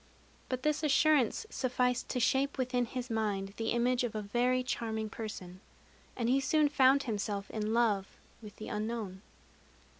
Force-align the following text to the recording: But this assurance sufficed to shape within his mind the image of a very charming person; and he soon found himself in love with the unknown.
But 0.49 0.63
this 0.63 0.81
assurance 0.81 1.45
sufficed 1.51 2.09
to 2.09 2.19
shape 2.19 2.57
within 2.57 2.85
his 2.85 3.11
mind 3.11 3.53
the 3.57 3.69
image 3.69 4.03
of 4.03 4.15
a 4.15 4.21
very 4.23 4.63
charming 4.63 5.11
person; 5.11 5.59
and 6.17 6.27
he 6.27 6.39
soon 6.39 6.69
found 6.69 7.03
himself 7.03 7.51
in 7.51 7.71
love 7.71 8.07
with 8.41 8.55
the 8.55 8.67
unknown. 8.69 9.21